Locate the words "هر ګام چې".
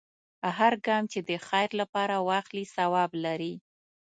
0.57-1.19